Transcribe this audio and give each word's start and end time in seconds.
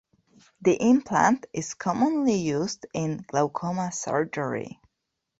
The 0.63 0.81
implant 0.81 1.45
is 1.53 1.75
commonly 1.75 2.33
used 2.33 2.87
in 2.91 3.23
glaucoma 3.27 3.91
surgery. 3.91 4.81